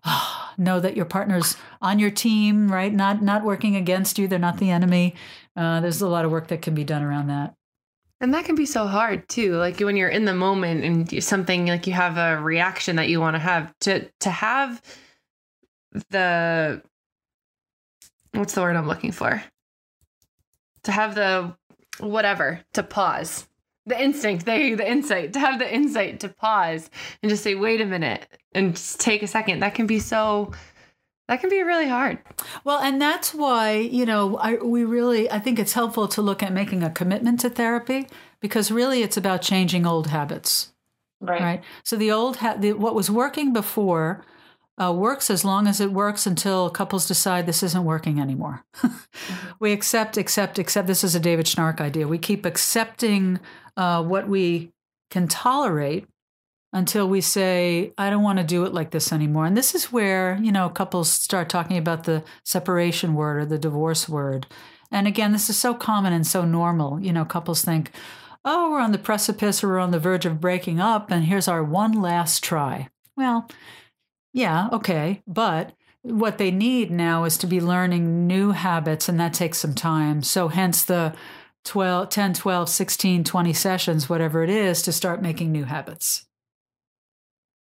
[0.04, 2.94] oh, know that your partner's on your team, right?
[2.94, 4.28] Not not working against you.
[4.28, 5.16] They're not the enemy.
[5.56, 7.56] Uh, there's a lot of work that can be done around that.
[8.22, 9.56] And that can be so hard too.
[9.56, 13.20] Like when you're in the moment and something like you have a reaction that you
[13.20, 14.82] want to have to to have
[16.10, 16.82] the
[18.32, 19.44] what's the word I'm looking for?
[20.84, 21.56] To have the
[22.00, 23.48] whatever to pause.
[23.88, 26.90] The instinct, they the insight, to have the insight to pause
[27.22, 29.60] and just say, wait a minute, and just take a second.
[29.60, 30.54] That can be so
[31.28, 32.20] that can be really hard.
[32.64, 36.44] Well, and that's why, you know, I, we really, I think it's helpful to look
[36.44, 38.08] at making a commitment to therapy
[38.42, 40.72] because really it's about changing old habits.
[41.20, 41.42] Right.
[41.42, 41.64] Right.
[41.84, 44.24] So the old, ha- the, what was working before
[44.82, 48.64] uh, works as long as it works until couples decide this isn't working anymore.
[48.76, 48.96] mm-hmm.
[49.60, 50.86] We accept, accept, accept.
[50.86, 52.08] This is a David Schnarch idea.
[52.08, 53.40] We keep accepting
[53.78, 54.74] uh, what we
[55.10, 56.08] can tolerate
[56.76, 59.46] until we say, I don't want to do it like this anymore.
[59.46, 63.58] And this is where, you know, couples start talking about the separation word or the
[63.58, 64.46] divorce word.
[64.92, 67.00] And again, this is so common and so normal.
[67.00, 67.92] You know, couples think,
[68.44, 71.48] oh, we're on the precipice or we're on the verge of breaking up, and here's
[71.48, 72.90] our one last try.
[73.16, 73.50] Well,
[74.34, 75.24] yeah, okay.
[75.26, 75.72] But
[76.02, 80.24] what they need now is to be learning new habits, and that takes some time.
[80.24, 81.16] So, hence the
[81.64, 86.26] 12, 10, 12, 16, 20 sessions, whatever it is, to start making new habits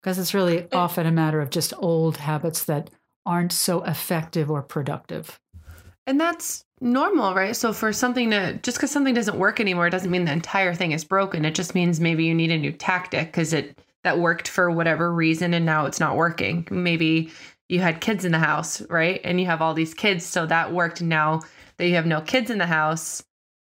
[0.05, 2.91] because it's really often a matter of just old habits that
[3.25, 5.41] aren't so effective or productive.
[6.07, 7.57] And that's normal, right?
[7.57, 10.93] So for something to just because something doesn't work anymore doesn't mean the entire thing
[10.93, 11.47] is broken.
[11.47, 15.11] It just means maybe you need a new tactic because it that worked for whatever
[15.11, 16.69] reason and now it's not working.
[16.71, 17.33] Maybe
[17.71, 19.23] you had kids in the house, right?
[19.25, 21.01] And you have all these kids, so that worked.
[21.01, 21.41] Now
[21.79, 23.25] that you have no kids in the house,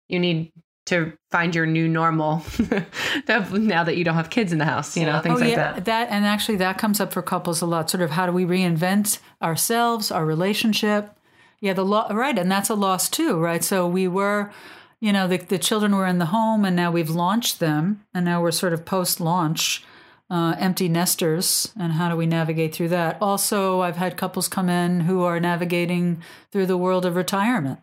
[0.09, 0.51] you need
[0.87, 2.45] to find your new normal
[3.29, 5.73] now that you don't have kids in the house, you know, things oh, like yeah.
[5.75, 5.85] that.
[5.85, 7.89] That and actually that comes up for couples a lot.
[7.89, 11.17] Sort of how do we reinvent ourselves, our relationship?
[11.61, 13.63] Yeah, the law right, and that's a loss too, right?
[13.63, 14.53] So we were,
[14.99, 18.25] you know, the the children were in the home, and now we've launched them, and
[18.25, 19.85] now we're sort of post launch.
[20.31, 24.71] Uh, empty nesters and how do we navigate through that also i've had couples come
[24.71, 27.81] in who are navigating through the world of retirement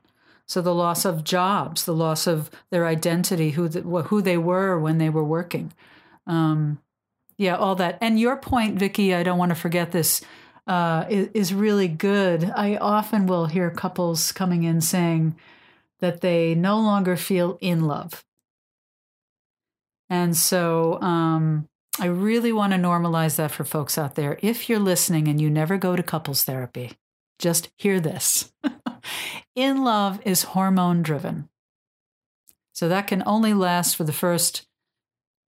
[0.49, 4.79] so the loss of jobs, the loss of their identity, who the, who they were
[4.79, 5.71] when they were working,
[6.25, 6.79] um,
[7.37, 7.99] yeah, all that.
[8.01, 10.21] And your point, Vicki, I don't want to forget this,
[10.65, 12.51] uh, is, is really good.
[12.55, 15.35] I often will hear couples coming in saying
[15.99, 18.25] that they no longer feel in love,
[20.09, 21.67] and so um,
[21.99, 24.39] I really want to normalize that for folks out there.
[24.41, 26.93] If you're listening and you never go to couples therapy,
[27.39, 28.51] just hear this.
[29.55, 31.49] in love is hormone driven.
[32.73, 34.67] So that can only last for the first,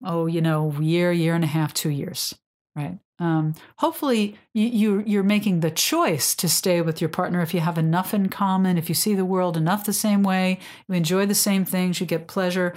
[0.04, 2.36] oh, you know, year, year and a half, two years,
[2.76, 2.98] right?
[3.20, 7.60] Um, hopefully, you, you, are making the choice to stay with your partner if you
[7.60, 11.28] have enough in common, if you see the world enough the same way, you enjoy
[11.28, 12.74] the same things, you get pleasure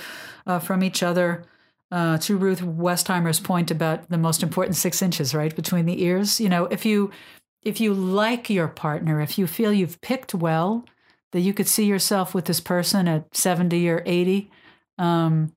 [0.47, 1.47] uh, from each other.
[1.91, 6.41] uh, to Ruth Westheimer's point about the most important six inches, right between the ears.
[6.41, 7.11] You know, if you
[7.65, 10.85] if you like your partner, if you feel you've picked well,
[11.33, 14.51] that you could see yourself with this person at seventy or eighty,
[14.99, 15.53] um,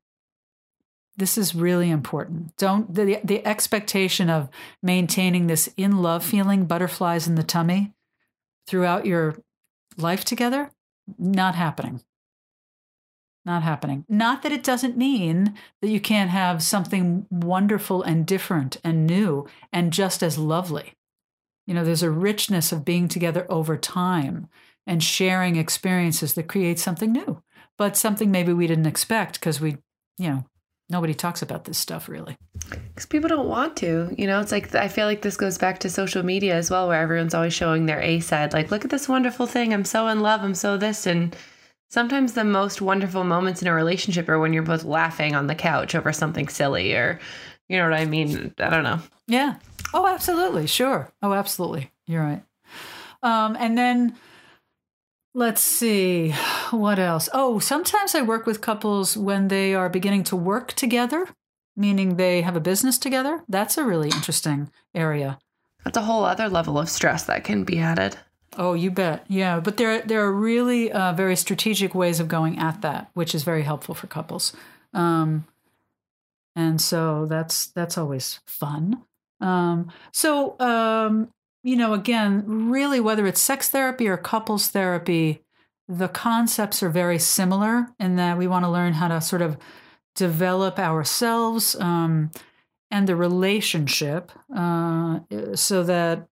[1.17, 2.55] this is really important.
[2.57, 4.49] Don't the the expectation of
[4.81, 7.93] maintaining this in love feeling, butterflies in the tummy,
[8.65, 9.35] throughout your
[9.97, 10.71] life together,
[11.17, 12.01] not happening.
[13.45, 14.03] Not happening.
[14.09, 19.47] Not that it doesn't mean that you can't have something wonderful and different and new
[19.71, 20.96] and just as lovely.
[21.67, 24.47] You know, there's a richness of being together over time
[24.87, 27.43] and sharing experiences that create something new,
[27.77, 29.77] but something maybe we didn't expect because we,
[30.17, 30.45] you know,
[30.89, 32.37] nobody talks about this stuff really.
[32.69, 34.39] Because people don't want to you know?
[34.39, 37.33] It's like i feel like this goes back to social media as well where everyone's
[37.33, 40.41] always showing their a side like look at this wonderful thing i'm so in love
[40.41, 41.35] i'm so this and
[41.89, 45.55] sometimes the most wonderful moments in a relationship are when you're both laughing on the
[45.55, 47.19] couch over something silly or
[47.67, 48.53] you know what i mean?
[48.59, 48.99] I don't know.
[49.27, 49.55] Yeah
[49.93, 52.43] oh absolutely sure oh absolutely you're right
[53.23, 54.15] um, and then
[55.37, 56.33] Let's see.
[56.71, 57.29] What else?
[57.31, 61.29] Oh, sometimes I work with couples when they are beginning to work together,
[61.77, 63.43] meaning they have a business together.
[63.47, 65.39] That's a really interesting area.
[65.85, 68.17] That's a whole other level of stress that can be added.
[68.57, 69.23] Oh, you bet.
[69.29, 73.33] Yeah, but there there are really uh, very strategic ways of going at that, which
[73.33, 74.53] is very helpful for couples.
[74.93, 75.45] Um,
[76.55, 79.03] and so that's that's always fun.
[79.39, 81.29] Um, so um,
[81.63, 85.43] you know, again, really, whether it's sex therapy or couples therapy,
[85.87, 89.57] the concepts are very similar in that we want to learn how to sort of
[90.15, 92.31] develop ourselves um,
[92.89, 95.19] and the relationship uh,
[95.55, 96.27] so that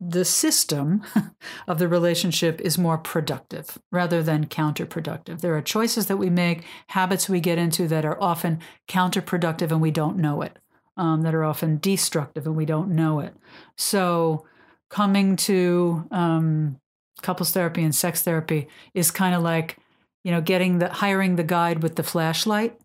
[0.00, 1.02] the system
[1.68, 5.40] of the relationship is more productive rather than counterproductive.
[5.40, 9.80] There are choices that we make, habits we get into that are often counterproductive and
[9.80, 10.58] we don't know it,
[11.00, 13.34] um, that are often destructive and we don't know it.
[13.78, 14.44] So,
[14.90, 16.76] coming to um,
[17.22, 19.78] couples therapy and sex therapy is kind of like,
[20.24, 22.78] you know, getting the hiring the guide with the flashlight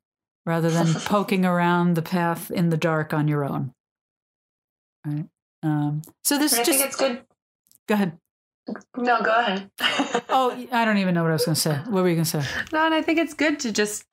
[0.46, 3.74] rather than poking around the path in the dark on your own.
[5.06, 5.26] Right.
[5.62, 6.70] Um, so this I just.
[6.70, 7.22] think it's good.
[7.88, 8.18] Go ahead.
[8.96, 9.70] No, go ahead.
[10.30, 11.76] oh, I don't even know what I was going to say.
[11.90, 12.64] What were you going to say?
[12.72, 14.06] No, and I think it's good to just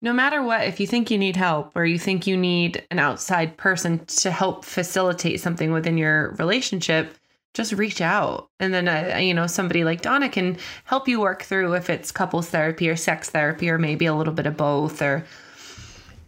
[0.00, 2.98] no matter what, if you think you need help or you think you need an
[2.98, 7.14] outside person to help facilitate something within your relationship,
[7.54, 8.48] just reach out.
[8.60, 12.12] And then, uh, you know, somebody like Donna can help you work through if it's
[12.12, 15.02] couples therapy or sex therapy or maybe a little bit of both.
[15.02, 15.24] Or,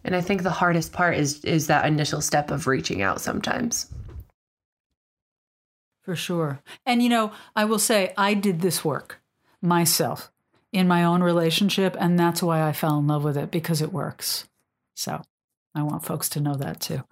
[0.03, 3.87] and I think the hardest part is is that initial step of reaching out sometimes.
[6.01, 6.61] For sure.
[6.85, 9.21] And, you know, I will say I did this work
[9.62, 10.33] myself
[10.73, 11.97] in my own relationship.
[11.99, 14.49] And that's why I fell in love with it because it works.
[14.95, 15.23] So
[15.75, 17.03] I want folks to know that too.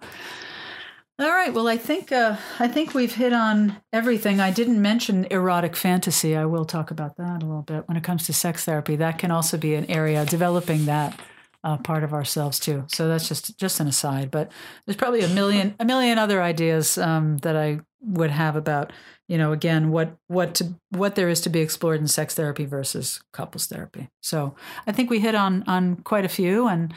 [1.19, 1.53] All right.
[1.53, 4.39] Well, I think uh, I think we've hit on everything.
[4.39, 6.33] I didn't mention erotic fantasy.
[6.33, 8.95] I will talk about that a little bit when it comes to sex therapy.
[8.95, 11.19] That can also be an area developing that
[11.61, 12.85] uh, part of ourselves too.
[12.87, 14.31] So that's just just an aside.
[14.31, 14.49] But
[14.85, 18.91] there's probably a million a million other ideas um, that I would have about
[19.27, 22.65] you know again what what to what there is to be explored in sex therapy
[22.65, 24.09] versus couples therapy.
[24.21, 24.55] So
[24.87, 26.93] i think we hit on on quite a few and